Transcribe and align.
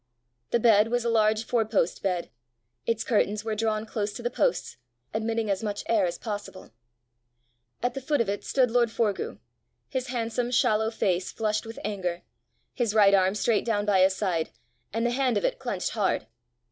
The 0.49 0.59
bed 0.59 0.87
was 0.87 1.05
a 1.05 1.11
large 1.11 1.43
four 1.43 1.63
post 1.63 2.01
bed; 2.01 2.31
its 2.87 3.03
curtains 3.03 3.45
were 3.45 3.53
drawn 3.53 3.85
close 3.85 4.11
to 4.13 4.23
the 4.23 4.31
posts, 4.31 4.77
admitting 5.13 5.47
as 5.47 5.61
much 5.61 5.83
air 5.85 6.07
as 6.07 6.17
possible. 6.17 6.71
At 7.83 7.93
the 7.93 8.01
foot 8.01 8.19
of 8.19 8.27
it 8.27 8.43
stood 8.43 8.71
lord 8.71 8.89
Forgue, 8.89 9.37
his 9.89 10.07
handsome, 10.07 10.49
shallow 10.49 10.89
face 10.89 11.31
flushed 11.31 11.67
with 11.67 11.77
anger, 11.85 12.23
his 12.73 12.95
right 12.95 13.13
arm 13.13 13.35
straight 13.35 13.63
down 13.63 13.85
by 13.85 13.99
his 14.01 14.15
side, 14.15 14.49
and 14.91 15.05
the 15.05 15.11
hand 15.11 15.37
of 15.37 15.45
it 15.45 15.59
clenched 15.59 15.91
hard. 15.91 16.25